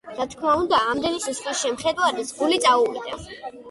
[0.19, 3.27] რა თქმა უნდა, ამდენი სისხლის შემხედვარეს, გული წაუვიდა.